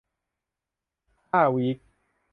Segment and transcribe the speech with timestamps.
[1.31, 1.77] ห้าวีค